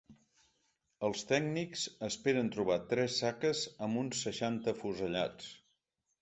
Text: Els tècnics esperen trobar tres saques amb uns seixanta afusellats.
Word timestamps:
Els 1.09 1.19
tècnics 1.31 1.83
esperen 2.07 2.49
trobar 2.55 2.79
tres 2.95 3.19
saques 3.25 3.61
amb 3.89 4.01
uns 4.05 4.23
seixanta 4.29 4.75
afusellats. 4.75 5.55